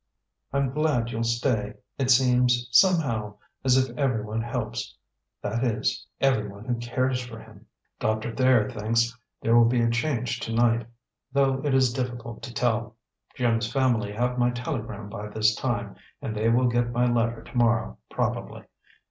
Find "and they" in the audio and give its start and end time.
16.19-16.49